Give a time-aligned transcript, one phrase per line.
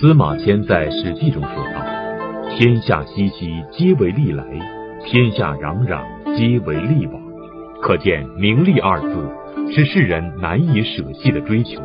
[0.00, 1.84] 司马迁在《史记》中说道
[2.56, 4.42] ：“天下熙熙，皆为利来；
[5.04, 6.00] 天下攘攘，
[6.34, 7.20] 皆为利往。”
[7.84, 9.28] 可见“名利”二字
[9.70, 11.82] 是世人难以舍弃的追求。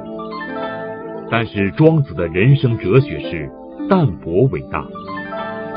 [1.30, 3.52] 但是庄子的人生哲学是
[3.90, 4.82] 淡泊伟大，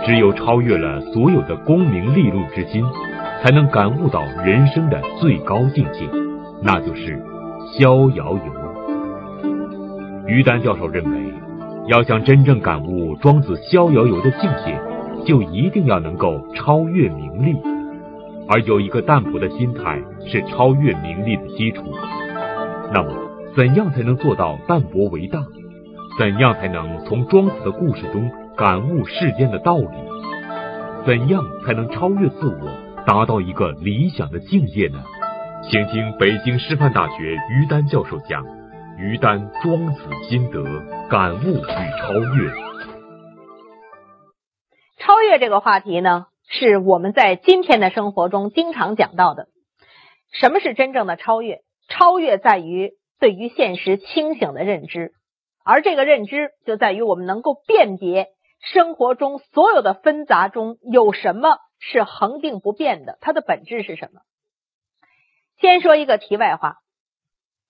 [0.06, 2.84] 只有超越了所有的功名利禄之心，
[3.42, 6.08] 才能感悟到人生的最高境界，
[6.62, 7.20] 那就是
[7.76, 8.58] 逍遥游。
[10.28, 11.27] 于丹教授认为，
[11.88, 14.78] 要想真正感悟庄子逍遥游的境界，
[15.24, 17.56] 就一定要能够超越名利，
[18.46, 21.82] 而有一个淡泊的心态是超越名利的基础。
[22.92, 23.08] 那么。
[23.56, 25.40] 怎样才能做到淡泊为大？
[26.16, 29.88] 怎样才能从庄子的故事中感悟世间的道理？
[31.04, 32.70] 怎样才能超越自我，
[33.04, 35.02] 达到一个理想的境界呢？
[35.68, 38.44] 请听北京师范大学于丹教授讲
[38.96, 40.62] 《于丹庄子心得
[41.10, 42.50] 感悟与超越》。
[44.98, 49.48] 超越这个话题呢，是我们在今天的生活中经常讲到的。
[50.32, 51.62] 什么是真正的超越？
[51.88, 52.92] 超越在于。
[53.18, 55.12] 对于现实清醒的认知，
[55.64, 58.28] 而这个认知就在于我们能够辨别
[58.60, 64.20] 生活中所有的纷杂中有什么是恒定不变的，它的本质是什么。
[65.58, 66.76] 先说一个题外话：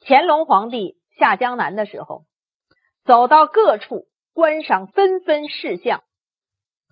[0.05, 2.25] 乾隆皇帝下江南的时候，
[3.09, 6.03] 走到各处观赏纷纷事项，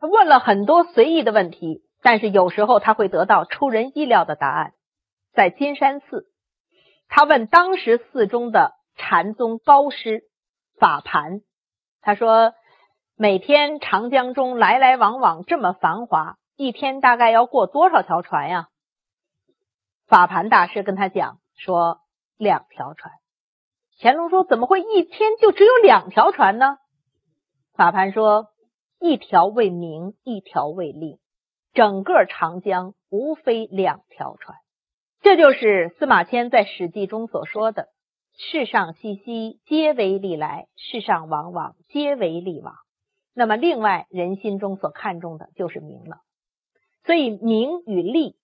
[0.00, 4.72] 他问了很多随意的问题，但是有时候他会得到出人意料的答案。
[5.34, 6.24] 在金山寺。
[7.06, 10.22] 他问当时寺中的禅宗高师
[10.78, 11.42] 法盘，
[12.00, 12.54] 他说
[13.14, 18.68] ：“每天长江中来来往往这么繁华，一天大概要过多少条船呀？”
[20.08, 22.00] 法盘大师跟他讲说
[22.38, 23.12] ：“两条船。”
[23.98, 26.76] 乾隆说：“怎么会一天就只有两条船呢？”
[27.74, 28.48] 法盘说
[29.00, 31.18] ：“一条为名，一条为利，
[31.72, 34.58] 整个长江无非两条船。”
[35.22, 37.88] 这就是司马迁在《史记》中所说的
[38.36, 42.74] ：“世上熙熙，皆为利来；世上往往，皆为利往。”
[43.34, 46.18] 那么，另外人心中所看重的就是名了。
[47.04, 48.36] 所以，名与利，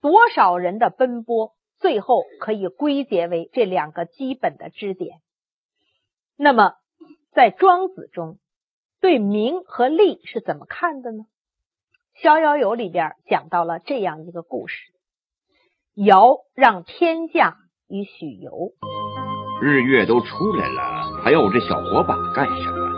[0.00, 5.18] 多少人的奔波，最后可以归结为这两个基本的支点。
[6.36, 6.74] 那么，
[7.32, 8.38] 在庄子中，
[9.00, 11.24] 对名和利是怎么看的呢？
[12.22, 14.76] 《逍遥游》里边讲到了这样一个故事。
[15.94, 17.56] 尧让天下
[17.88, 18.72] 与许由，
[19.60, 22.88] 日月都出来了，还要我这小火把干什么？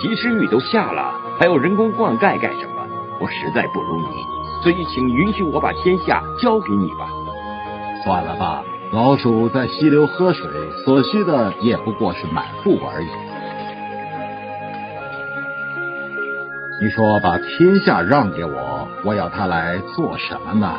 [0.00, 2.88] 及时雨都下了，还要人工灌溉干什么？
[3.20, 7.08] 我实在不如你，所以请允许我把天下交给你吧。
[8.08, 10.48] 算了吧，老鼠在溪流喝水，
[10.82, 13.06] 所需的也不过是满腹而已。
[16.82, 20.74] 你说把天下让给我，我要他来做什么呢？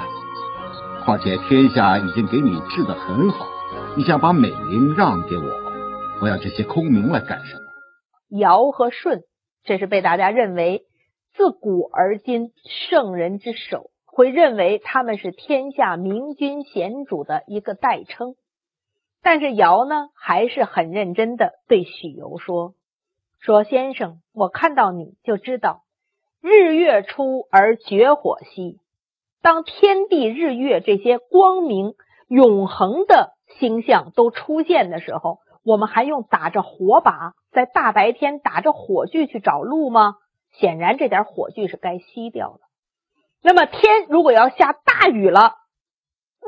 [1.05, 3.45] 况且天下已经给你治得很好，
[3.95, 5.43] 你想把美名让给我，
[6.23, 8.39] 我要这些空名来干什么？
[8.39, 9.21] 尧和舜，
[9.63, 10.81] 这是被大家认为
[11.35, 12.47] 自古而今
[12.89, 18.35] 圣人之首，会认为他们是天下明君贤主的一个代称。
[19.23, 22.73] 但是尧呢，还是很认真的对许由说
[23.39, 25.83] ：“说先生，我看到你就知道，
[26.41, 28.81] 日月出而绝火兮。”
[29.41, 31.93] 当天地日月这些光明
[32.27, 40.15] 永恒的星象都出现的时候，我们还用打着火把在大白天打着火炬去找路吗？
[40.51, 42.68] 显然，这点火炬是该熄掉的。
[43.41, 45.55] 那么，天如果要下大雨了，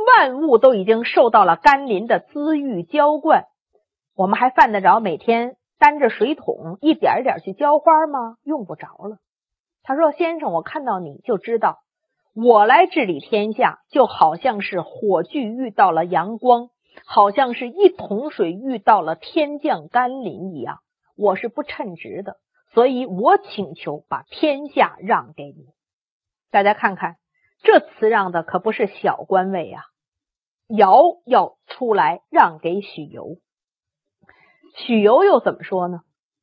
[0.08, 3.46] 万物都已经受到了甘霖的滋育浇灌，
[4.16, 8.38] 我们还犯得着每天担着水桶一点一点去浇花吗？
[8.44, 9.18] 用不着了。
[9.84, 11.80] 他说：“先生，我看到你就知道。”
[12.34, 16.70] 我来治理天下，就好像是火炬遇到了阳光，
[17.06, 20.80] 好像是一桶水遇到了天降甘霖一样。
[21.18, 22.38] 我是不称职的，
[22.74, 25.66] 所以我请求把天下让给你。
[26.52, 27.16] 大家看看，
[27.64, 29.84] 这词让的可不是小官位啊！
[30.68, 33.38] 尧要出来让给许由，
[34.76, 36.02] 许由又怎么说呢？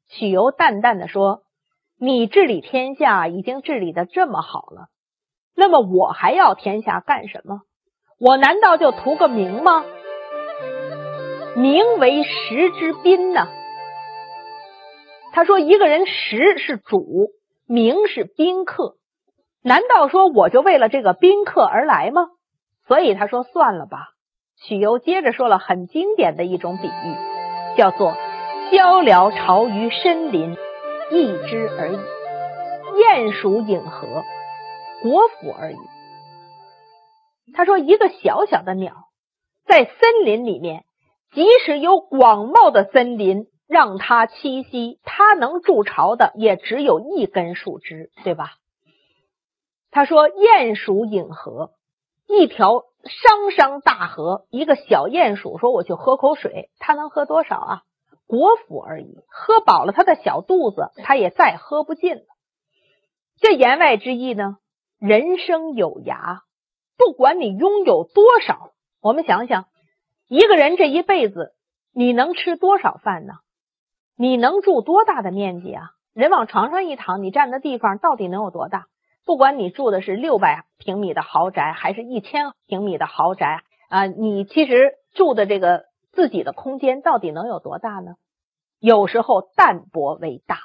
[0.08, 1.42] 许由淡淡的说
[2.00, 4.88] ：“你治理天下已经治理的这么好了。”
[5.54, 7.60] 那么我还要天下干什么？
[8.18, 9.84] 我难道就图个名吗？
[11.56, 13.48] 名为食之宾呢？
[15.32, 17.30] 他说一个人食是主，
[17.66, 18.97] 名是宾客。
[19.68, 22.28] 难道说我就为了这个宾客而来吗？
[22.86, 24.08] 所以他说算了吧。
[24.56, 28.16] 许攸接着说了很经典的一种比喻，叫做
[28.72, 30.56] “鹪鹩巢于深林，
[31.12, 31.98] 一只而已。
[32.96, 34.08] 鼹鼠饮河，
[35.02, 35.76] 国府而已。
[37.52, 38.94] 他说，一个小小的鸟，
[39.66, 40.84] 在森林里面，
[41.34, 48.52] 即使有广袤的森林让它栖息，它能筑巢的也只有一根树枝，对吧？
[49.90, 51.72] 他说，鼹鼠饮河，
[52.26, 57.82] 一条汤汤大河，一个小鼹鼠说：“我去喝口水。”它能喝多少啊？
[58.26, 62.22] 国府而已，喝饱了他的小肚子，他也再喝不进了。
[63.40, 64.58] 这言外之意呢？
[64.98, 66.40] 人生有涯，
[66.98, 69.66] 不管你拥有多少，我们想想，
[70.28, 71.54] 一个人这一辈子，
[71.94, 73.34] 你能吃多少饭呢？
[74.16, 75.92] 你能住多大的面积啊？
[76.12, 78.86] 人往床上一躺，你占的地方到底能有多大？
[79.28, 88.14] 不管你住的是六百平米的豪宅，还是一千平米的豪宅啊，你其实住的这个自己的空间到底能有多大呢？
[88.78, 90.60] 有时候淡泊为大。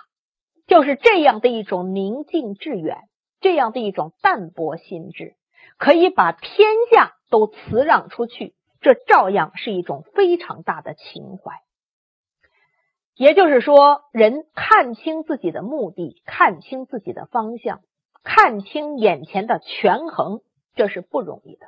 [0.65, 2.99] 就是这样的一种宁静致远，
[3.41, 5.35] 这样的一种淡泊心智，
[5.77, 11.51] 可以把天下都辞让出去，这照样是一种非常大的情怀。
[13.13, 17.81] 也就是说，人看清自己的目的，看清自己的方向，
[18.23, 20.41] 看清眼前的权衡，
[20.75, 21.67] 这是不容易的。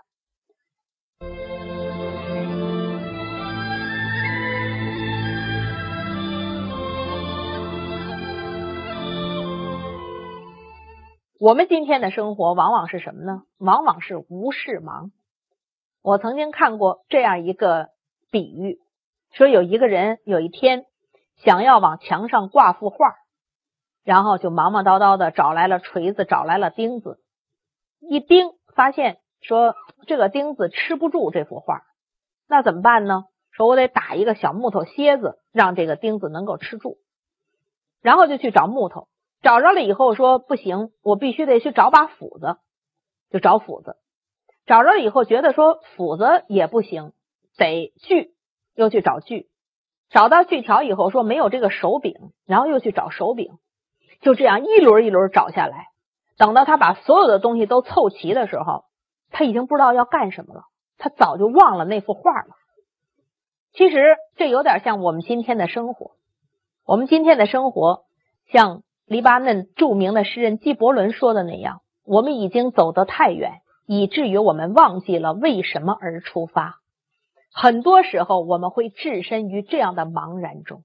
[11.37, 13.43] 我们今天的生活往往是什么呢？
[13.57, 15.11] 往往是无事忙。
[16.01, 17.89] 我曾经看过这样一个
[18.31, 18.79] 比喻，
[19.31, 20.85] 说有一个人有一天
[21.35, 23.13] 想要往墙上挂幅画，
[24.05, 27.19] 然后就忙忙叨叨的找来了锤子，找来了钉子，
[27.99, 29.75] 一钉发现说
[30.07, 31.81] 这个钉子吃不住这幅画，
[32.47, 33.25] 那怎么办呢？
[33.51, 36.99] 说我得打一个小木头楔子，让这个钉子能够吃住，
[38.01, 39.07] 然后就去找木头。
[39.41, 42.57] 找着了以后说不行，我必须得去找把斧子，
[43.31, 43.97] 就找斧子。
[44.65, 47.13] 找着了以后觉得说斧子也不行，
[47.57, 48.35] 得锯，
[48.75, 49.49] 又去找锯。
[50.09, 52.13] 找到锯条以后说没有这个手柄，
[52.45, 53.57] 然后又去找手柄。
[54.25, 55.85] 就这样一轮一轮找下来，
[56.37, 58.83] 等到他把所有的东西都凑齐的时候，
[59.31, 60.63] 他已经不知道要干什么了，
[60.97, 62.55] 他早就忘了那幅画了。
[63.71, 66.11] 其实这有点像我们今天的生活，
[66.85, 68.03] 我们今天的生活
[68.51, 68.81] 像。
[69.07, 76.79] 黎巴嫩著名的诗人纪伯伦说的那样，我们已经走得太远，以至于我们忘记了为什么而出发。
[77.53, 80.81] 很多时候，我们会置身于这样的茫然中。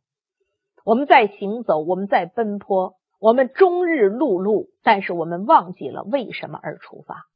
[0.84, 7.26] 我们在行走，我们在奔波，我们终日碌碌，但是我们忘记了为什么而出发。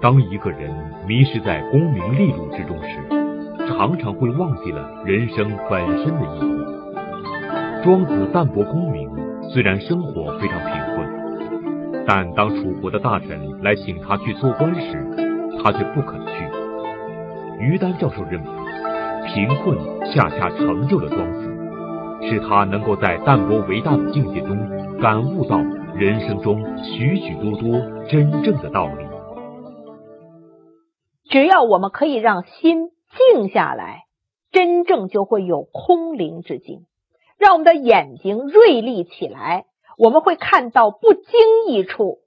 [0.00, 0.74] 当一个人
[1.06, 2.98] 迷失在功名利禄之中时，
[3.68, 7.84] 常常会忘记了人生本身的意义。
[7.84, 9.10] 庄子淡泊功名。
[9.52, 15.04] 虽然生活非常贫困，但当楚国的大臣来请他去做官时，
[15.62, 16.32] 他却不肯去。
[17.60, 18.48] 于丹教授认为，
[19.26, 19.76] 贫困
[20.10, 24.56] 恰恰成就了庄子，使他能够在淡泊为大的境界中
[25.02, 25.58] 感悟到
[25.96, 29.04] 人生中许许多多真正的道理。
[31.28, 32.90] 只要我们可以让心
[33.34, 34.04] 静下来，
[34.52, 36.86] 真正就会有空灵之境。
[37.36, 39.64] 让我们的眼睛锐利起来，
[39.98, 42.18] 我们会看到不经意处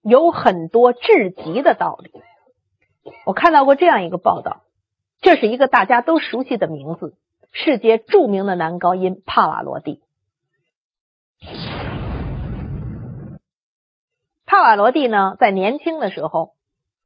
[0.00, 2.12] 有很多至极的道理。
[3.26, 4.62] 我看到过这样一个报道，
[5.20, 7.14] 这是一个大家都熟悉的名字——
[7.52, 10.00] 世界著名的男高音帕瓦罗蒂。
[14.52, 16.50] 帕瓦罗蒂呢，在年轻的时候，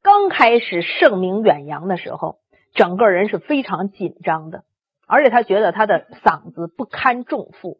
[0.03, 2.39] 刚开始盛名远扬的时候，
[2.73, 4.65] 整个人是非常紧张的。
[5.07, 7.77] 而且他觉得他的嗓子不堪重负。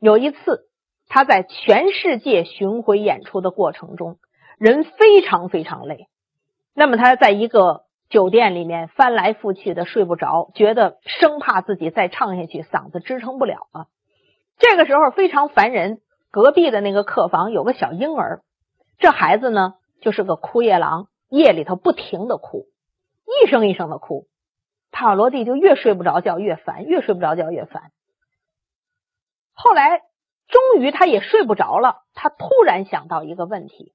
[0.00, 0.66] 有一次，
[1.06, 4.16] 他在全世界巡回演出的过程中，
[4.58, 6.08] 人非常非常累。
[6.74, 13.86] 那么他在一个酒店里面翻来覆去的睡不着，觉得生怕自己再唱下去嗓子支撑不了了。
[14.58, 16.00] 这个时候非常烦人，
[16.32, 18.42] 隔壁的那个客房有个小婴儿，
[18.98, 22.66] 这孩子呢就是个哭夜郎，夜里头不停的哭，
[23.26, 24.26] 一声一声的哭。
[24.90, 27.92] 帕瓦罗蒂就越睡不着觉越烦，越睡不着觉越烦。
[29.52, 30.00] 后来
[30.48, 33.92] 终于他也睡不着了，他突然想到一个问题，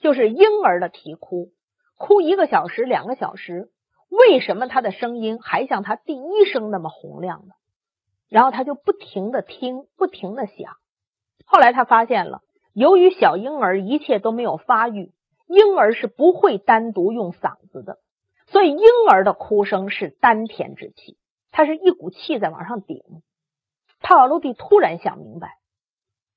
[0.00, 1.52] 就是婴儿的啼哭，
[1.96, 3.70] 哭一个小时、两个小时，
[4.08, 7.54] 为什么他的声音还像他第一声那么洪亮呢？
[8.28, 10.76] 然后他就不停的听，不停的想。
[11.44, 12.42] 后来他发现了，
[12.76, 15.10] 由于小婴儿一切都没有发育，
[15.46, 18.00] 婴儿是不会单独用嗓子的。
[18.48, 21.16] 所以婴儿的哭声是丹田之气，
[21.52, 23.00] 它是一股气在往上顶。
[24.02, 25.54] 帕瓦罗蒂突然想明白，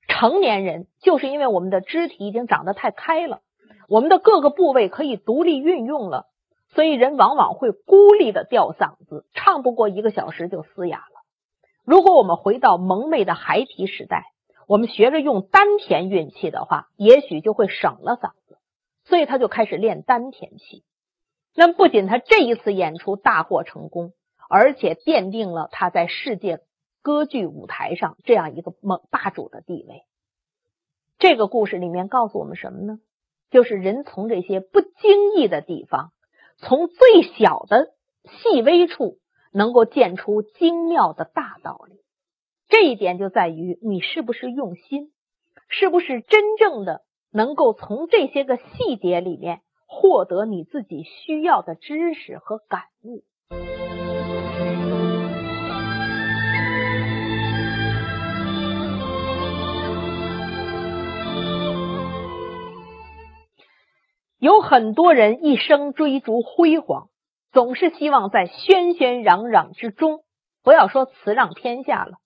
[0.07, 3.41] 成年人，就是因为我们的肢体已经长得太开了，
[3.89, 6.27] 我们的各个部位可以独立运用了，
[6.69, 11.19] 所以人往往会孤立的吊嗓子，唱不过一个小时就嘶哑了。
[11.83, 14.23] 如果我们回到蒙昧的孩提时代，
[14.69, 18.59] 我们学着用丹田运气的话，也许就会省了嗓子。
[19.03, 20.83] 所以他就开始练丹田气。
[21.55, 24.13] 那不仅他这一次演出大获成功，
[24.47, 26.59] 而且奠定了他在世界
[27.01, 30.03] 歌剧舞台上这样一个猛霸主的地位。
[31.17, 32.99] 这个故事里面告诉我们什么呢？
[33.49, 36.11] 就是人从这些不经意的地方，
[36.57, 39.17] 从最小的细微处，
[39.51, 41.98] 能够见出精妙的大道理。
[42.69, 45.11] 这一点就在于你是不是用心，
[45.67, 47.01] 是不是真正的。
[47.31, 53.23] 能够从这些个细节里面获得你自己需要的知识和感悟。
[64.39, 67.09] 有很多人一生追逐辉煌，
[67.51, 70.23] 总是希望在喧喧嚷嚷之中，
[70.63, 72.17] 不要说辞让天下了，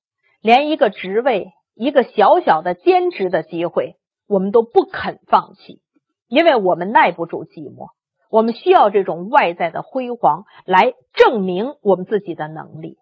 [0.43, 3.95] 连一个职位、一个小小的兼职的机会。
[4.25, 5.81] 我们都不肯放弃，
[6.27, 7.89] 因为我们耐不住寂寞。
[8.29, 12.97] 我们需要这种外在的辉煌来证明我们自己的能力。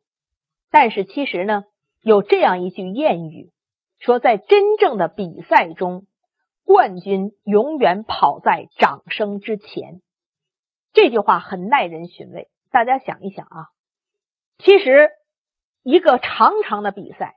[0.72, 1.64] 但是其实呢，
[2.02, 3.52] 有这样一句谚语
[4.00, 6.06] 说，在真正的比赛中，
[6.66, 10.02] 冠军永远跑在掌声之前。
[10.92, 12.50] 这句话很耐人寻味。
[12.72, 13.68] 大家想一想啊，
[14.58, 15.12] 其实
[15.84, 17.36] 一个长长的比赛，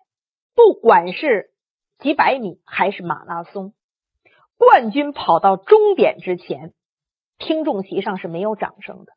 [0.55, 1.51] 不管是
[1.99, 3.73] 几百米还是马拉松。
[4.57, 6.73] 冠军跑到终点之前，
[7.39, 9.13] 听众席上是没有掌声的。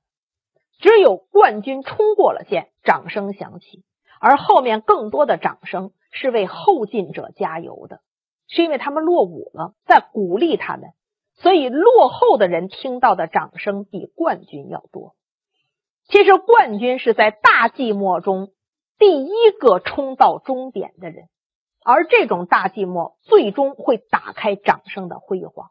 [0.79, 3.83] 只有冠军冲过了线，掌声响起。
[4.19, 8.01] 而后面更多的掌声是为后进者加油的，
[8.47, 10.89] 是因为他们落伍了，在鼓励他们。
[11.35, 15.15] 所以落后的人听到的掌声比冠军要多。
[16.07, 18.53] 其实冠军是在大寂寞中
[18.97, 21.27] 第一个冲到终点的人。
[21.83, 25.69] 而这种大寂寞最终会打开掌声的辉煌，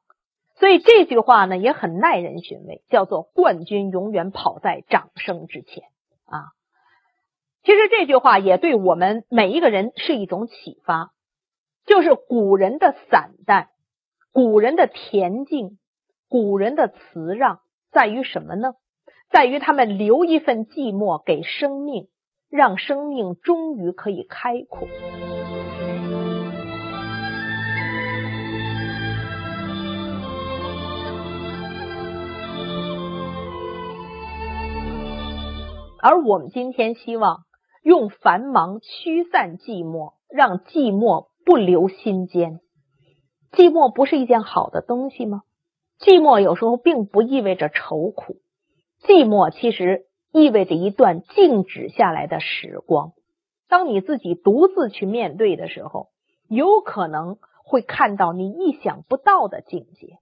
[0.54, 5.84] 所以这句话呢也很耐人寻味，叫做“冠军永远跑在掌声之前”
[6.24, 6.56] 啊。
[7.62, 11.10] 其实这句话也对我们每一个人是一种启发，
[11.84, 13.68] 就是古人的散淡，
[14.32, 15.78] 古人的恬静，
[16.30, 18.72] 古人的辞让，在于什么呢？
[19.28, 22.08] 在于他们留一份寂寞给生命，
[22.48, 24.88] 让生命终于可以开阔。
[35.98, 37.40] 而我们今天希望
[37.82, 42.60] 用繁忙驱散寂寞，让寂寞不留心间。
[43.50, 45.42] 寂寞不是一件好的东西吗？
[45.98, 48.36] 寂寞有时候并不意味着愁苦，
[49.02, 53.12] 寂寞其实意味着一段静止下来的时光。
[53.68, 56.08] 当你自己独自去面对的时候，
[56.48, 60.18] 有可能会看到你意想不到的境界。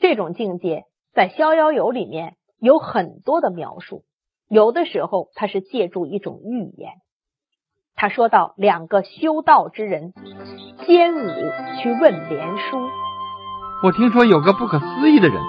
[0.00, 4.04] 这种境界在《逍遥游》里面有很多的描述。
[4.48, 6.92] 有的时候，他是借助一种预言。
[7.96, 10.12] 他说到，两个修道之人
[10.86, 11.28] 兼武
[11.80, 12.78] 去问连叔
[13.84, 15.40] ：“我听说有个不可思议的人，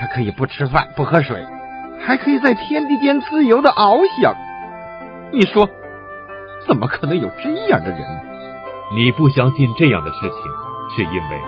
[0.00, 1.44] 他可以不吃饭不喝水，
[2.00, 4.34] 还可以在天地间自由的翱翔。
[5.32, 5.68] 你说，
[6.66, 8.00] 怎么可能有这样的人？
[8.94, 10.38] 你不相信这样的事情，
[10.96, 11.40] 是因为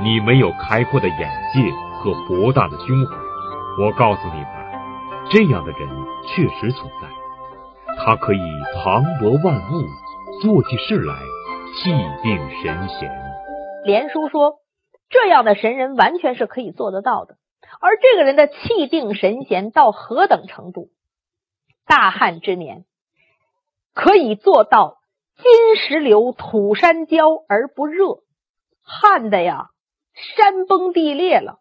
[0.00, 3.16] 你没有开阔的眼界和博大的胸怀。
[3.78, 4.50] 我告诉你吧。”
[5.28, 5.88] 这样的人
[6.28, 7.08] 确实存在，
[7.98, 8.38] 他可以
[8.76, 9.82] 磅礴万物，
[10.40, 11.14] 做起事来
[11.74, 11.90] 气
[12.22, 13.10] 定神闲。
[13.84, 14.60] 连叔说，
[15.10, 17.34] 这样的神人完全是可以做得到的。
[17.80, 20.90] 而这个人的气定神闲到何等程度？
[21.86, 22.84] 大旱之年，
[23.94, 24.98] 可以做到
[25.36, 28.22] 金石流，土山焦而不热，
[28.82, 29.70] 旱的呀，
[30.36, 31.60] 山崩地裂了。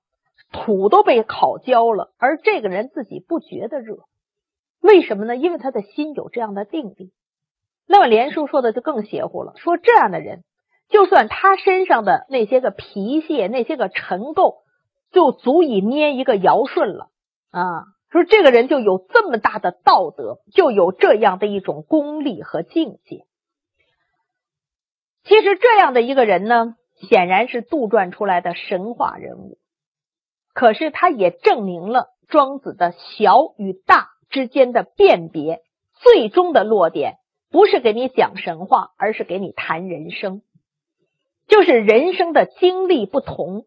[0.52, 4.06] 土都被烤焦了，而这个人自己不觉得热，
[4.80, 5.36] 为什么呢？
[5.36, 7.12] 因为他的心有这样的定力。
[7.88, 10.44] 那么连叔说的就更邪乎了，说这样的人，
[10.88, 14.62] 就算他身上的那些个皮屑、那些个尘垢，
[15.16, 17.08] 就足以捏一个尧舜了
[17.50, 17.86] 啊！
[18.12, 23.26] 说这个人就有这么大的道德，就有这样的一种功力和境界。
[25.24, 29.58] 其实这样的一个人呢，显然是杜撰出来的神话人物。
[30.54, 35.62] 可是，他也证明了庄子的小与大之间的辨别，
[35.94, 37.20] 最终的落点
[37.50, 40.42] 不是给你讲神话，而是给你谈人生。
[41.48, 43.66] 就是人生的经历不同，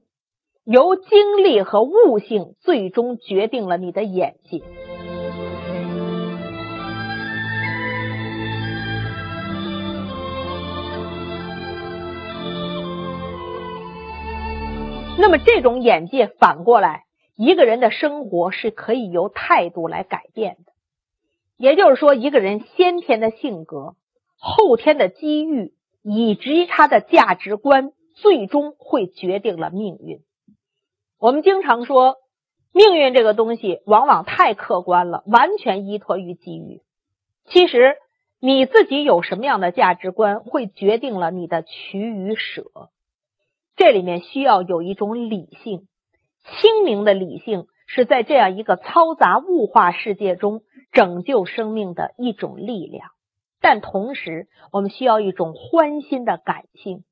[0.70, 4.62] 由经历和悟性最终决定了你的眼界。
[15.18, 20.72] 那么这种眼界反过来，一个人的生活是可以由态度来改变的。
[21.56, 23.94] 也就是说，一个人先天的性格、
[24.37, 25.72] 后天的机遇
[26.02, 30.27] 以及他的价值观，最终会决定了命运。
[31.18, 32.16] 我们经常说，
[32.72, 36.82] 命运这个东西往往太客观了，完全依托于机遇。
[37.46, 37.96] 其实，
[38.40, 42.64] 你自己有什么样的价值观，会决定了你的取与舍。
[43.75, 45.88] 这里面需要有一种理性，
[46.44, 53.10] 清明的理性是在这样一个嘈杂物化世界中拯救生命的一种力量。
[53.60, 57.02] 但同时，我们需要一种欢心的感性，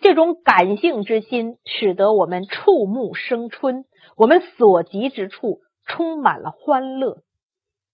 [0.00, 3.84] 这种感性之心使得我们触目生春，
[4.16, 7.18] 我们所及之处充满了欢乐。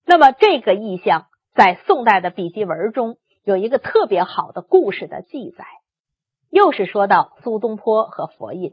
[0.05, 5.65] 那么，这个意象在宋代的笔记文中有一个特别好的故事的记载。
[6.51, 8.73] 又是说到苏东坡和佛印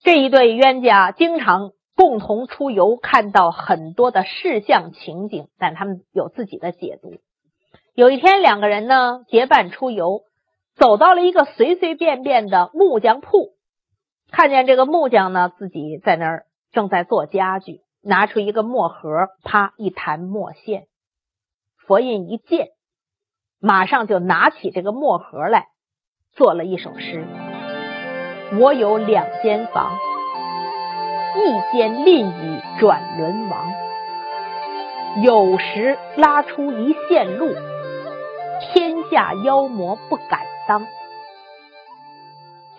[0.00, 7.14] 这一对冤家，经常共同出游，看到很多的事象情景，但他们有自己的解读。
[7.94, 10.22] 有一天，两个人呢结伴出游，
[10.76, 13.54] 走到了一个随随便便的木匠铺，
[14.30, 20.86] 看见这个木匠呢自己在那儿正在做家具，拿出一个墨盒，啪一弹墨线。
[21.78, 22.68] 佛印一见，
[23.58, 25.68] 马上就拿起这个墨盒来。
[26.32, 27.24] 做了一首诗：
[28.60, 29.96] 我有两间房，
[31.36, 33.72] 一间凜雨转轮王。
[35.22, 37.54] 有时拉出一线路，
[38.60, 40.86] 天下妖魔不敢当。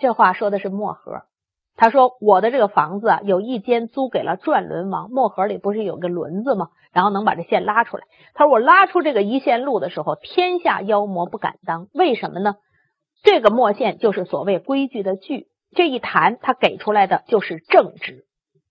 [0.00, 1.22] 这话说的是墨盒。
[1.76, 5.10] 他说我的这个房子啊，有一间租给了转轮王。
[5.10, 6.70] 墨盒里不是有个轮子吗？
[6.92, 8.04] 然后能把这线拉出来。
[8.34, 11.86] 他说我拉出这个一线路的时候，天下妖魔不敢当。
[11.92, 12.56] 为什么呢？
[13.22, 18.24] 这个墨线就是所谓规矩的矩，这一弹，它给出来的就是正直。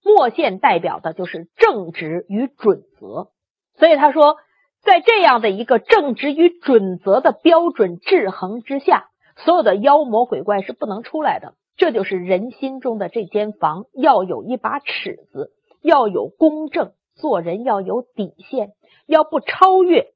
[0.03, 3.32] 墨线代表的就是正直与准则，
[3.77, 4.38] 所以他说，
[4.83, 11.55] 在这样的一个正直与准则的标准制衡之下，所有的妖魔鬼怪是不能出来的。
[11.75, 18.71] 这就是人心中的这间房，要有一把尺子，要有公正，做人要有底线，
[19.05, 20.07] 要不超越。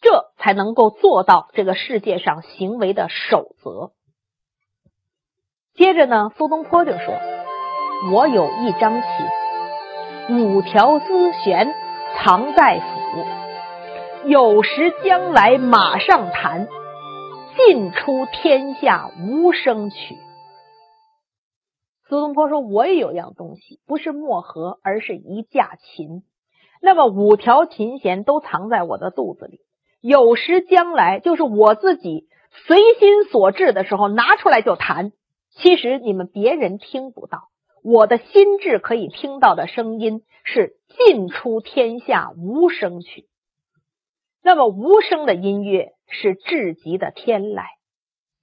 [0.00, 3.90] 这才能够做到这个世界上行为的守则。
[5.74, 7.14] 接着呢，苏东坡就说
[8.14, 9.02] ：“我有一张
[10.28, 11.74] 琴，五条丝弦
[12.16, 12.80] 藏在，
[14.26, 16.68] 有时将来马上弹，
[17.56, 20.16] 尽出天下无声曲。”
[22.08, 26.22] 苏东坡说：“我也有样东西，不是墨盒，而是一架琴。
[26.80, 29.60] 那么五条琴弦都藏在我的肚子里。”
[30.00, 32.28] 有时将来就是我自己
[32.66, 35.12] 随心所至的时候拿出来就弹。
[35.50, 37.48] 其实你们别人听不到，
[37.82, 43.26] 我的心智可以听到的声音是尽出天下无声曲。
[44.48, 47.64] 那么无声的音乐是至极的天籁。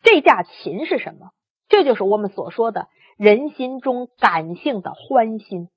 [0.04, 1.32] 这架琴是什么？
[1.68, 5.70] 这就是我们所说的人心中感性的欢心。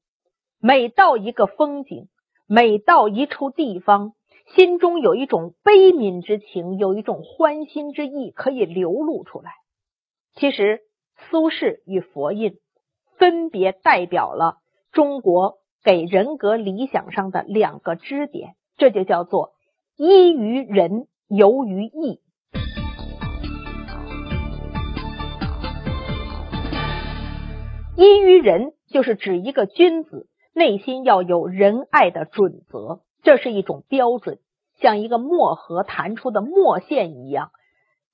[0.60, 2.08] 每到一个风景，
[2.46, 4.12] 每到一处地方。
[4.54, 9.52] 心中有一种悲悯之情，有一种欢欣之意可以流露出来。
[10.34, 10.82] 其实，
[11.30, 12.58] 苏轼与佛印
[13.16, 14.58] 分别代表了
[14.92, 19.52] 中国给人格理想上的两个支点，这就叫做
[20.00, 22.20] 依于仁，游于义。
[27.96, 33.00] 依于仁，就是指一个君子内心要有仁爱的准则。
[33.24, 34.38] 这是一种标准，
[34.76, 37.50] 像一个墨盒弹出的墨线一样，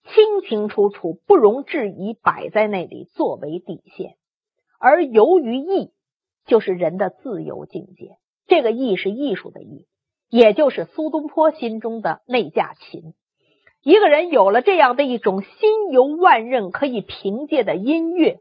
[0.04, 4.16] 清清楚楚、不容置疑，摆在那里作为底线。
[4.80, 5.92] 而由于义，
[6.46, 8.16] 就是人的自由境界。
[8.46, 9.86] 这个义是艺术的义，
[10.34, 13.14] 也就是苏东坡心中的那架琴。
[13.84, 18.38] 一个人有了这样的一种心游万仞、可以凭借的音乐，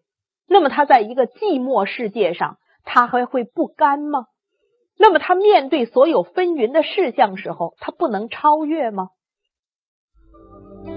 [0.49, 4.25] 那么他在一个寂寞世界上，他还会不甘吗？
[4.97, 9.09] 那么他面对所有纷纭的事项时候，他不能超越吗？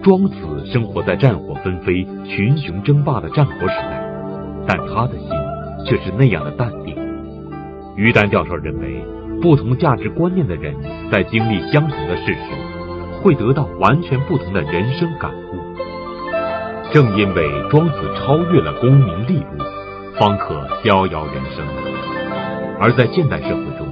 [0.02, 4.02] 庄子生活在战火纷飞、群雄争霸的战国时代，
[4.66, 5.28] 但他的心
[5.84, 6.96] 却是那样的淡定。
[7.96, 9.04] 于丹教授认为，
[9.40, 10.74] 不同价值观念的人
[11.10, 12.40] 在经历相同的事时，
[13.22, 15.56] 会得到完全不同的人生感悟。
[16.92, 19.64] 正因为庄子超越了功名利禄，
[20.18, 21.64] 方可逍遥人生。
[22.78, 23.86] 而在现代社会中，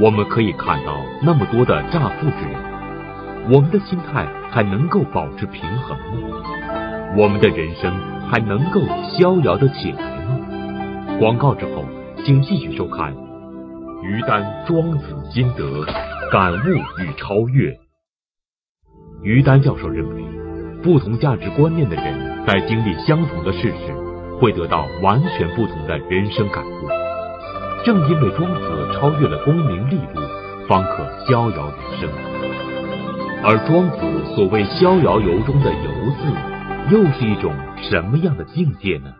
[0.00, 7.14] 我们可以看到那么多的乍富之人，我们的心态还能够保持平衡吗？
[7.16, 7.92] 我们的人生
[8.28, 8.80] 还能够
[9.12, 11.18] 逍遥的起来吗？
[11.18, 11.84] 广告之后，
[12.24, 13.14] 请继续收看
[14.00, 15.84] 于丹《庄子心得
[16.30, 16.66] 感悟
[17.02, 17.70] 与超越》。
[19.22, 20.22] 于丹教授认为，
[20.82, 23.92] 不同价值观念的人在经历相同的事时，
[24.40, 26.88] 会得到完全不同的人生感悟。
[27.84, 32.08] 正因为庄子超越了功名利禄，方可逍遥人生。
[33.42, 39.14] 而庄子所谓“逍遥游”中的“游”字，又是一种什么样的境界呢？“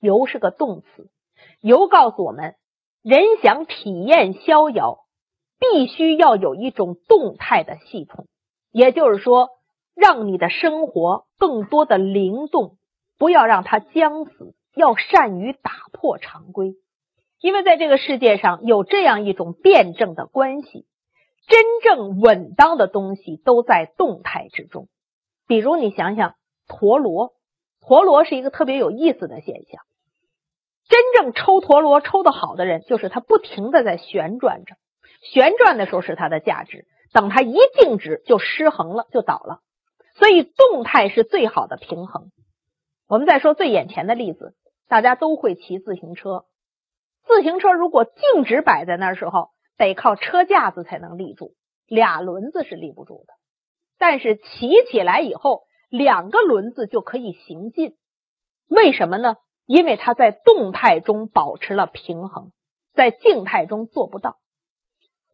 [0.00, 1.08] 游”是个动词
[1.62, 2.54] ，“游”告诉我们，
[3.06, 5.06] 人想体验逍遥。
[5.58, 8.26] 必须要有一种动态的系统，
[8.72, 9.48] 也就是说，
[9.94, 12.76] 让你的生活更多的灵动，
[13.16, 16.74] 不要让它僵死，要善于打破常规。
[17.40, 20.84] 因为在这个世界上有这样一种辩证的关系，
[21.46, 24.88] 真正稳当的东西都在动态之中。
[25.46, 26.34] 比如你想想
[26.68, 27.32] 陀螺，
[27.80, 29.80] 陀螺是一个特别有意思的现象。
[30.88, 34.76] 真正抽陀螺抽的好的人，就是他不停的在旋转着。
[35.20, 39.60] 旋转的时候是它的价值，等它一静止就失衡了，就倒了。
[40.14, 42.30] 所以动态是最好的平衡。
[43.08, 44.54] 我们再说最眼前的例子，
[44.88, 46.44] 大家都会骑自行车。
[47.24, 51.54] 自行车如果静止摆在那时候，得靠车架子才能立住，
[51.86, 53.34] 俩轮子是立不住的。
[53.98, 57.96] 但是骑起来以后，两个轮子就可以行进。
[58.68, 59.36] 为什么呢？
[59.66, 62.52] 因为他在动态中保持了平衡，
[62.94, 64.36] 在静态中做不到。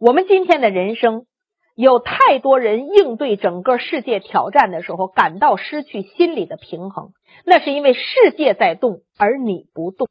[0.00, 1.26] 我们今天的人生，
[1.76, 7.12] 有太多人应对整个世界挑战的时候，感到失去心理的平衡。
[7.44, 10.08] 那是因为世界在动，而你不动。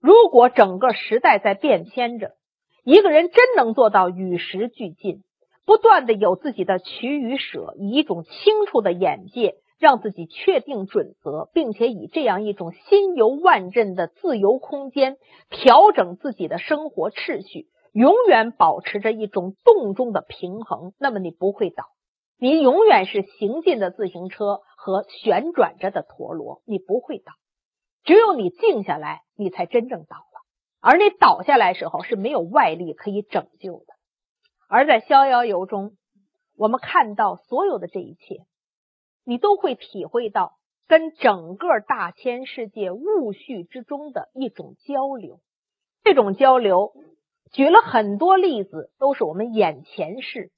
[0.00, 2.32] 如果整个时代在变迁着，
[2.84, 5.22] 一个人真能做到与时俱进。
[5.66, 20.92] 不断的有自己的取与舍，以一种清楚的眼界，让自己确定准则，并且以这样一种心游万仞的自由空间调整自己的生活秩序，永远保持着一种动中的平衡。
[20.98, 21.84] 那么你不会倒，
[22.38, 27.32] 你永远是行进的自行车和旋转着的陀螺，你不会倒。
[28.04, 30.24] 只有你静下来，你才真正倒了。
[30.80, 33.94] 而你倒下来时候是没有外力可以拯救的。
[34.68, 35.96] 而在逍遥游中，
[36.56, 38.46] 我们看到所有的这一切，
[39.24, 40.54] 你都会体会到
[40.88, 45.40] 跟整个大千世界物序之中的一种交流。
[46.02, 46.94] 这种交流
[47.52, 50.50] 举了很多例子，都是我们眼前事，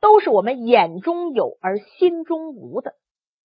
[0.00, 2.94] 都是我们眼中有而心中无的。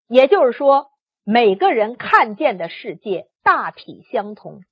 [0.06, 0.91] 也就是说，
[1.24, 4.62] 每个人看见的世界大体相同，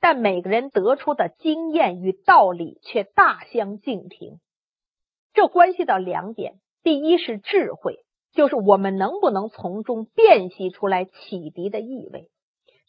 [0.00, 4.40] 但每个人得出的经验与道理却大相径庭。
[5.32, 12.22] 这关系到两点：第一是智慧，就是我们能不能从中辨析出来启迪的意味；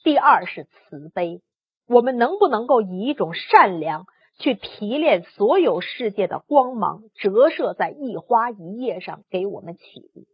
[0.03, 1.41] 第二是慈悲，
[1.87, 4.07] 我们能不能够以一种善良
[4.39, 10.27] 去提炼所有世界的光芒，折射在一花一叶上，给我们启迪。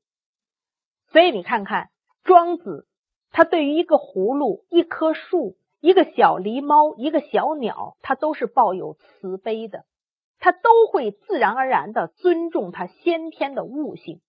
[1.11, 1.89] 所以你看看
[2.27, 2.85] 庄子，
[3.31, 9.85] 他对于一个葫芦、一棵树、一个小狸猫、一个小鸟，他都是抱有慈悲的。
[10.37, 14.19] 他都会自然而然的尊重他先天的悟性，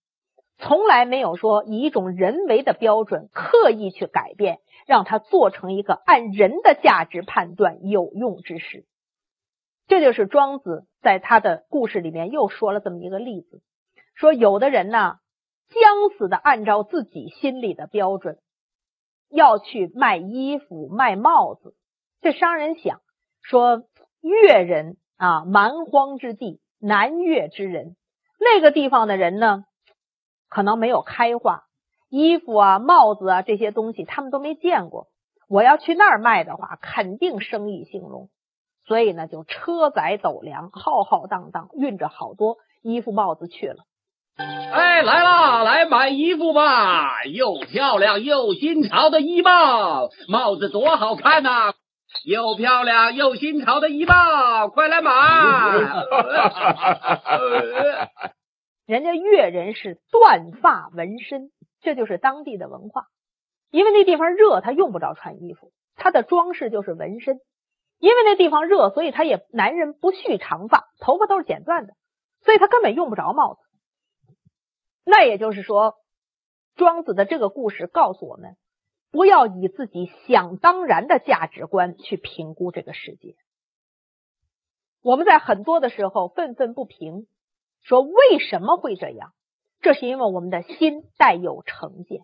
[0.56, 8.86] 从来没有说以一种人为的标准刻意去改变，让他做成一个按人的价值判断有用之事。
[9.88, 13.60] 这就是庄子在他的故事里面又说了这么一个例子：
[14.14, 15.16] 说有的人呢，
[15.68, 18.38] 将死的按照自己心里的标准
[19.28, 21.74] 要去卖衣服、卖帽子。
[22.20, 23.00] 这商人想
[23.42, 23.82] 说，
[24.20, 24.96] 越人。
[25.20, 27.96] 啊，蛮荒之地，南越之人，
[28.38, 29.64] 那个地方的人呢，
[30.48, 31.64] 可能没有开化，
[32.08, 35.08] 衣服啊、帽子啊这些东西他们都没见过。
[35.48, 38.30] 我要去那儿卖的话，肯定生意兴隆，
[38.84, 43.87] 所以呢，就车载斗量，浩浩荡荡运着好多衣服、帽子去了。
[44.38, 51.74] 哎，来啦，来买衣服吧，又漂亮又新潮的衣帽，帽子多好看呐！
[52.24, 55.10] 又漂亮又新潮的衣帽，快来买！
[58.86, 61.50] 人家越人是断发纹身，
[61.82, 63.06] 这就是当地的文化。
[63.72, 67.40] 因为那地方热，他用不着穿衣服，他的装饰就是纹身。
[67.98, 71.94] 因为那地方热，所以他也男人不蓄长发，头发都是剪断的，
[72.44, 73.60] 所以他根本用不着帽子。
[75.10, 75.94] 那也就是说，
[76.76, 78.58] 庄子的这个故事告诉我们，
[79.10, 83.34] 不要以自己想当然的价值观去评估这个世界。
[85.00, 87.26] 我们在很多的时候愤愤不平，
[87.80, 89.32] 说为什么会这样？
[89.80, 92.20] 这是因为我们的心带有成见。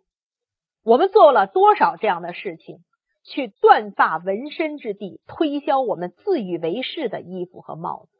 [0.82, 2.84] 我们做了多少这样的事情？
[3.22, 8.18] 去断发纹身之地推销我们自以为是的衣服和帽子，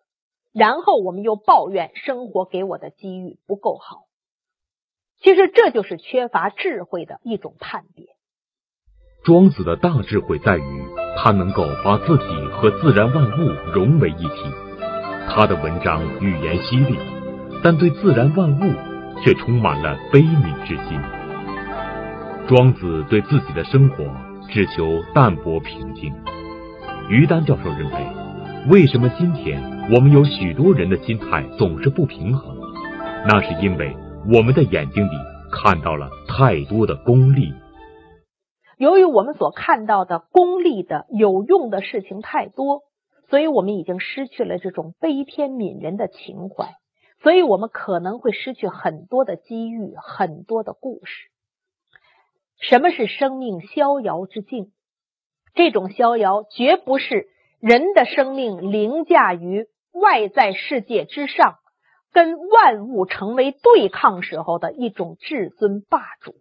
[0.55, 4.04] 然后我们又抱怨生活给我的机遇不够好。
[5.25, 8.05] 其实这就是缺乏智慧的一种判别。
[9.25, 10.85] 庄子的大智慧在于，
[11.17, 14.53] 他能够把自己和自然万物融为一体。
[15.27, 16.99] 他的文章语言犀利，
[17.63, 18.75] 但对自然万物
[19.23, 21.01] 却充满了悲悯之心。
[22.47, 24.05] 庄子对自己的生活。
[24.51, 26.13] 只求淡泊平静。
[27.09, 28.07] 于丹教授认为，
[28.69, 29.59] 为什么今天
[29.91, 32.55] 我们有许多人的心态总是不平衡？
[33.27, 35.11] 那是因为我们的眼睛里
[35.53, 37.53] 看到了太多的功利。
[38.79, 42.81] 由于我们所看到的功利的有用的事情太多，
[43.29, 46.75] 所以我们已经失去了这种悲天悯人的情怀，
[47.23, 51.29] 所以我们可能会失去很多的机遇，很多的故事。
[52.59, 54.73] 什么是生命逍遥之境？
[55.55, 57.29] 这种逍遥绝不是
[57.61, 61.59] 人的生命凌驾于外在世界之上，
[62.15, 66.37] 跟万物成为对抗时候的一种至尊霸主。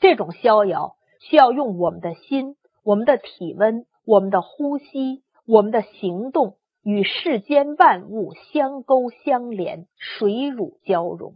[0.00, 11.34] 这种逍遥需要用我们的心、我们的体温、我们的呼吸、我们的行动与世间万物相勾相连、水乳交融，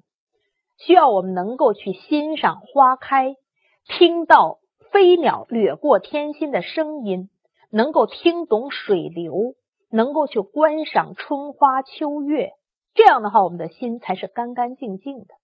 [0.79, 3.35] 需要我们能够去欣赏花开。
[3.89, 4.59] 听到
[4.93, 7.31] 飞鸟掠过天心的声音，
[7.71, 9.55] 能够听懂水流，
[9.91, 12.53] 能够去观赏春花秋月，
[12.97, 15.35] 这样的话，我们的心才是干干净净的。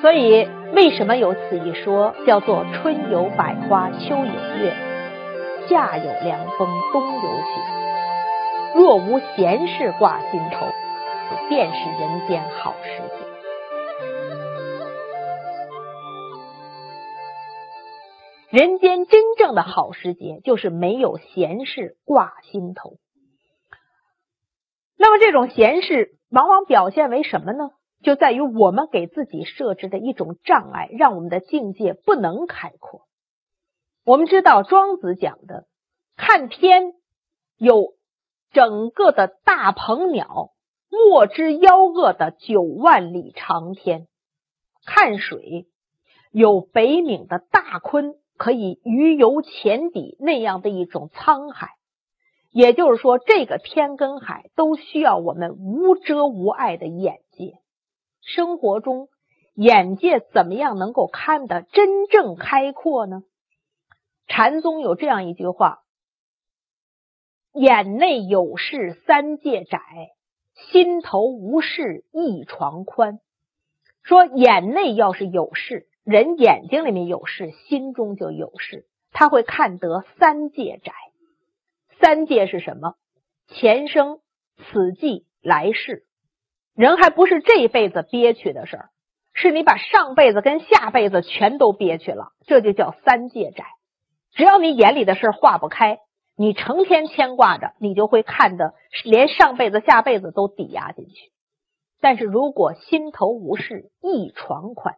[0.00, 4.72] 所以，为什么有此一说，叫做“春有百花，秋有月，
[5.68, 7.52] 夏有凉风，冬有雪”。
[8.76, 10.66] 若无闲事挂心头，
[11.48, 13.26] 便是人间好时节。
[18.50, 22.98] 人间真正的好时节，就是没有闲事挂心头。
[24.98, 27.70] 那么，这种闲事往往表现为什么呢？
[28.02, 33.06] 就在于我们给自己设置的一种障碍，让我们的境界不能开阔。
[34.04, 35.66] 我们知道，庄子讲的
[36.16, 36.94] 看天
[37.56, 37.94] 有
[38.50, 40.50] 整个的大鹏鸟，
[40.90, 44.06] 莫之夭峨的九万里长天；
[44.84, 45.68] 看水
[46.32, 48.16] 有北冥的大鲲。
[48.38, 51.70] 可以鱼游浅底那样的一种沧海，
[52.50, 57.54] 也就是说，这个天跟海都需要我们无遮无碍的眼界。
[58.22, 59.08] 生活中，
[59.54, 63.22] 眼界怎么样能够看得真正开阔呢？
[64.26, 65.80] 禅宗有这样一句话
[67.54, 69.80] ：“眼内有事三界窄，
[70.54, 73.20] 心头无事一床宽。”
[74.02, 75.86] 说眼内要是有事。
[76.02, 78.86] 人眼睛里面有事，心中就有事。
[79.12, 80.92] 他会看得三界窄，
[82.00, 82.94] 三界是什么？
[83.48, 84.20] 前生、
[84.56, 86.04] 此际、来世。
[86.74, 88.90] 人还不是这一辈子憋屈的事儿，
[89.32, 93.64] 是你把上辈子跟下辈子全都憋屈了，这就叫三界窄。
[94.32, 95.98] 只要你眼里的事化不开，
[96.36, 101.32] 你成天牵挂着，你就会看得连上辈子、下辈子都抵押进去。
[102.00, 104.96] 但是如果心头无事，一床宽。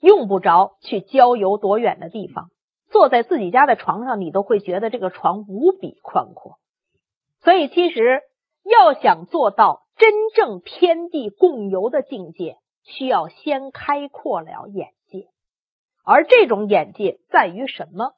[0.00, 2.50] 用不着去郊游多远的地方，
[2.94, 6.60] 坐在自己家的床上，你都会觉得这个床无比宽阔。
[7.40, 8.22] 所以，其实
[8.62, 15.26] 要想做到真正天地共游的境界，需要先开阔了眼界。
[16.04, 18.12] 而这种眼界在于什么？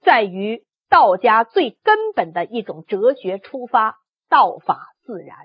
[0.00, 3.94] 在于道家最根本的一种哲学出发：
[4.28, 5.36] 道法自然。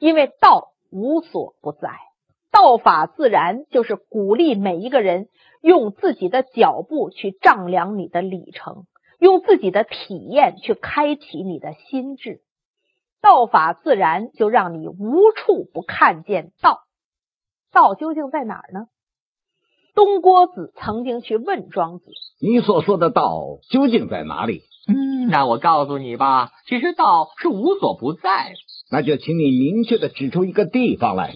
[0.00, 1.90] 因为道无所不在。
[2.54, 5.26] 道法自然，就是鼓励每一个人
[5.60, 8.84] 用自己的脚步去丈量你的里程，
[9.18, 12.42] 用自己的体验去开启你的心智。
[13.20, 16.82] 道法自然，就让你无处不看见道。
[17.72, 18.86] 道究竟在哪儿呢？
[19.96, 22.04] 东郭子曾经去问庄子
[22.40, 28.52] ：“你所说的道究竟在哪里？”嗯，那我告诉你吧，其实道是无所不在。
[28.92, 31.34] 那就请你明确的指出一个地方来。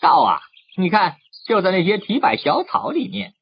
[0.00, 0.38] 道啊！
[0.78, 1.16] 你看，
[1.48, 3.32] 就在那些提柏小草里面。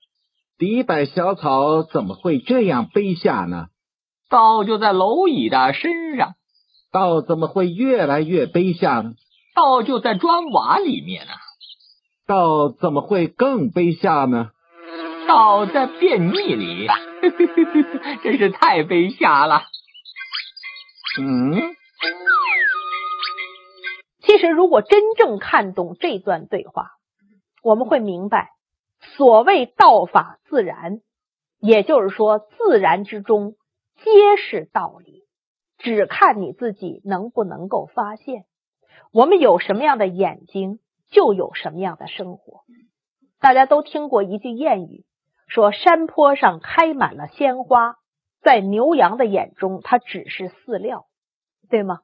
[0.59, 3.67] 提柏小草怎么会这样卑下呢？
[4.31, 6.33] 道就在蝼蚁的身上。
[6.91, 9.13] 道怎么会越来越卑下呢？
[9.55, 11.33] 道就在砖瓦里面呢。
[12.27, 14.51] 道怎么会更卑下呢？
[15.29, 16.89] 道在便秘里，
[18.25, 19.63] 真是太卑下了。
[21.21, 21.75] 嗯，
[24.23, 26.93] 其实如果真正看懂这段对话，
[27.67, 28.51] 我们会明白，
[29.17, 31.01] 所谓道法自然，
[31.59, 33.57] 也就是说，自然之中
[33.97, 35.25] 皆是道理，
[35.77, 38.45] 只看你自己能不能够发现。
[39.11, 40.79] 我们有什么样的眼睛，
[41.11, 42.61] 就有什么样的生活。
[43.41, 45.05] 大家都听过一句谚语。
[45.49, 47.97] 说山坡上开满了鲜花，
[48.43, 51.07] 在牛羊的眼中，它只是饲料，
[51.69, 52.03] 对吗？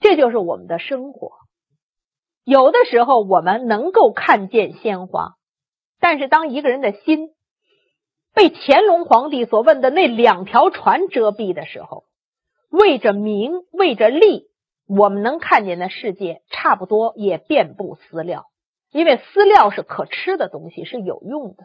[0.00, 1.43] 这就是我们的生活。
[2.44, 5.36] 有的时候我们能够看见鲜花，
[5.98, 7.30] 但是当一个人的心
[8.34, 12.04] 被乾隆皇帝所问的那两条船遮蔽的时候，
[12.68, 14.48] 为着名，为着利，
[14.86, 18.46] 我们能看见的世界差不多也遍布饲料，
[18.90, 21.64] 因为饲料是可吃的东西，是有用的。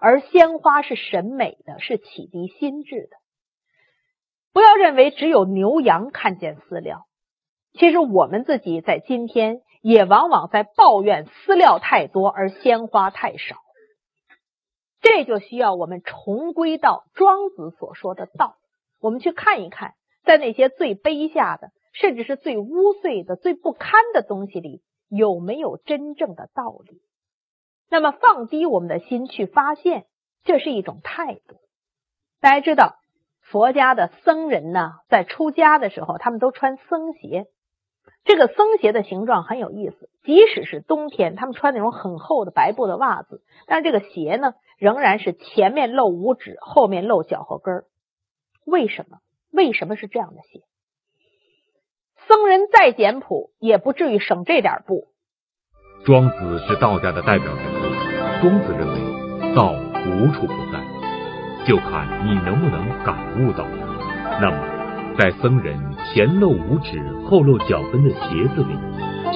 [0.00, 3.16] 而鲜花是审美的，是启迪心智的。
[4.52, 7.06] 不要认为只有牛羊看见饲料，
[7.74, 13.56] 其实我们自己在今天也往往在抱怨饲料太多而鲜花太少。
[15.00, 18.56] 这就需要我们重归到庄子所说的道，
[19.00, 27.00] 我们去看一看，在那些最卑下的，甚至是最污秽的、最不堪的东西里，有没有真正的道理。
[27.88, 30.04] 那么，放低我们的心去发现，
[30.44, 31.56] 这是一种态度。
[32.40, 32.96] 大家知道，
[33.40, 37.46] 佛家的僧人呢，在出家的时候，他们都穿僧鞋。
[38.24, 47.84] 这个僧鞋的形状很有意思，即使是冬天，他们穿那种很厚的白布的袜子，但是这个鞋呢，仍然是前面露五指，后面露脚后跟儿。
[48.64, 49.18] 为什么？
[49.50, 50.60] 为什么是这样的鞋？
[52.28, 55.08] 僧人再简朴，也不至于省这点布。
[56.04, 57.80] 庄子是道家的代表人物。
[58.42, 63.64] 庄子认为道无处不在，就看你能不能感悟到。
[64.40, 65.76] 那么，在僧人
[66.12, 68.74] 前露五指后露脚跟的鞋子里，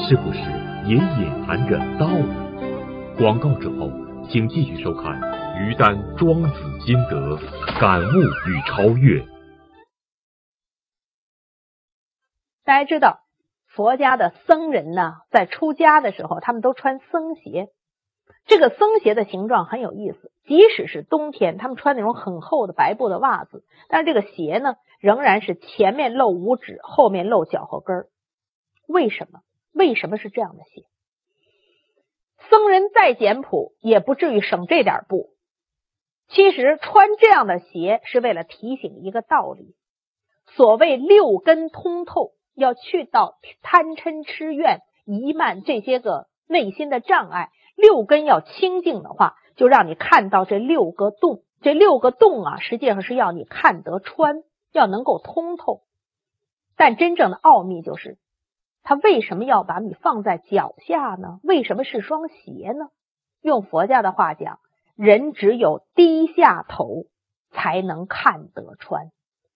[0.09, 0.41] 是不是
[0.89, 3.17] 也隐含着道理？
[3.17, 3.89] 广告之后，
[4.29, 5.21] 请继续收看
[5.61, 7.39] 于丹《庄子心得：
[7.81, 8.13] 感悟
[8.49, 9.21] 与超越》。
[12.65, 13.21] 大家知道。
[13.69, 17.71] 佛家的僧人呢，在出家的时候，他们都穿僧鞋。
[18.47, 28.07] 这个僧鞋的形状很有意思，即使是冬天，他们穿那种很厚的白布的袜子，但是这个鞋呢，仍然是前面露五指，后面露脚后跟儿。
[28.87, 29.41] 为什么？
[29.73, 30.85] 为什么是这样的鞋？
[32.51, 35.31] 僧人再简朴，也不至于省这点布。
[36.29, 39.75] 其实穿这样的鞋是为了提醒一个道理：
[40.47, 42.33] 所谓六根通透。
[42.57, 51.43] 要去到贪嗔痴怨疑慢这些个内心的障碍，六根要清净的话，就让你看到这六个洞。
[51.61, 55.83] 这六个洞啊，实际上是要你看得穿，要能够通透。
[56.77, 58.19] 但真正的奥秘就是，
[58.83, 61.41] 他为什么要把你放在脚下呢？
[61.43, 62.91] 为什么是双鞋呢？
[63.41, 64.59] 用佛家的话讲，
[64.95, 67.05] 人只有低下头
[67.51, 69.11] 才能看得穿，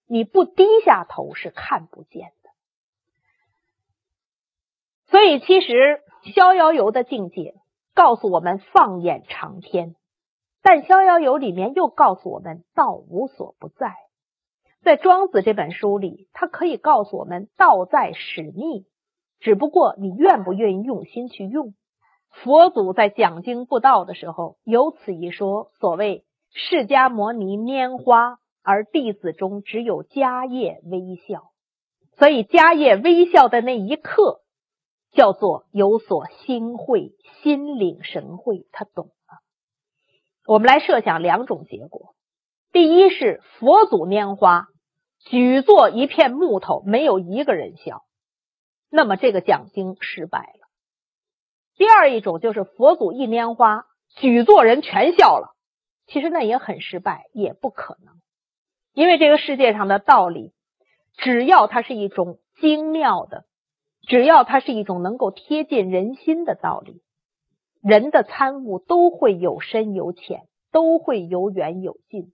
[0.06, 2.50] 你不低下头是看不见的。
[5.10, 6.02] 所以，其实
[6.34, 7.54] 《逍遥游》的境界
[7.98, 9.96] 告诉我们放眼长天，
[10.62, 13.92] 但《逍遥游》里面又告诉我们道无所不在。
[14.84, 18.86] 在《庄子》这本书里，它可以告诉我们道在使逆，
[19.40, 21.74] 只不过你愿不愿意用心去用。
[22.30, 31.50] 佛祖在讲经布道的时候，有此一说：所谓释迦牟尼拈花，而弟子中只有迦叶微笑。
[32.16, 34.38] 所以，迦叶微笑的那一刻。
[35.12, 39.38] 叫做有所心会，心领神会，他懂了。
[40.46, 42.14] 我们来设想两种结果：
[42.72, 44.68] 第一是佛祖拈花，
[45.18, 48.04] 举作一片木头，没有一个人笑，
[48.90, 50.68] 那么这个讲经失败了；
[51.76, 55.56] 第二一种就是佛祖一拈花，举作人全笑了，
[56.06, 58.14] 其实那也很失败，也不可能，
[58.92, 60.52] 因为这个世界上的道理，
[61.16, 63.47] 只要它是一种精妙的。
[64.08, 67.02] 只要它是一种能够贴近人心的道理，
[67.82, 72.32] 人的参悟都会有深有浅，都会有远有近，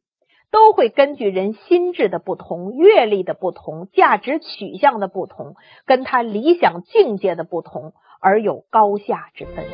[0.53, 9.65] 都会根据人心智的不同、阅历的不同、价值取向的不同，跟他理想境界的不同而有高下之分。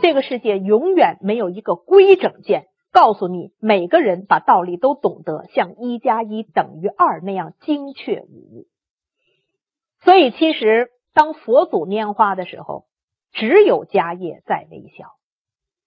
[0.00, 2.66] 这个世界永远没有一个规整件
[2.98, 8.66] 告诉你每个人把道理都懂得像一加一等于二那样精确无误。
[10.00, 12.86] 所以，其实当佛祖拈花的时候，
[13.30, 15.10] 只有迦叶在微笑；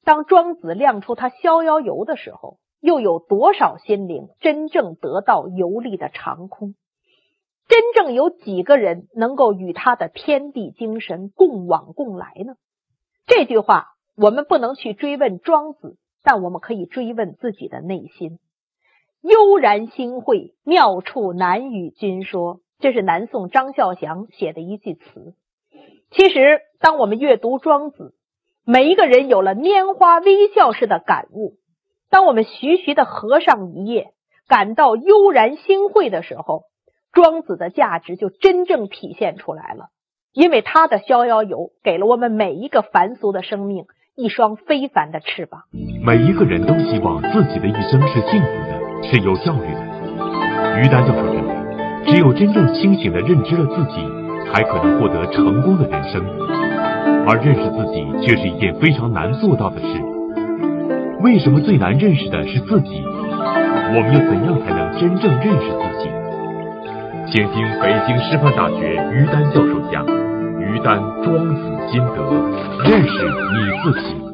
[0.06, 6.76] 当庄子亮出他逍遥游的时候，又有多少心灵真正得到游历的长空？
[7.68, 12.54] 真正有几个人能够与他的天地精神共往共来呢？
[13.26, 18.40] 这句话我们不能去追问庄子，但我们可以追问自己的内心。
[19.22, 22.60] 悠然心会，妙处难与君说。
[22.80, 25.36] 这是南宋张孝祥写的一句词。
[26.10, 28.16] 其实，当我们阅读庄子，
[28.66, 31.58] 每一个人有了拈花微笑式的感悟。
[32.10, 34.14] 当我们徐徐的合上一页，
[34.48, 36.64] 感到悠然心会的时候。
[37.14, 39.90] 庄子的价值就真正体现出来了，
[40.32, 43.86] 因为他的逍遥游给了我们每一个凡俗的生命
[44.16, 45.62] 一双非凡的翅膀。
[46.04, 50.82] 每一个人都希望自己的一生是幸福的，是有效率的。
[50.82, 51.56] 于丹教授认为，
[52.06, 54.06] 只有真正清醒的认知了自己，
[54.52, 56.22] 才可能获得成功的人生。
[57.26, 59.88] 而认识自己却是一件非常难做到的事。
[61.22, 63.02] 为什么最难认识的是自己？
[63.06, 66.10] 我们又怎样才能真正认识自己？
[67.32, 70.06] 请听北京师范大学于丹教授讲
[70.60, 71.62] 《于丹庄子
[71.92, 72.22] 心得》，
[72.90, 74.31] 认识你自己。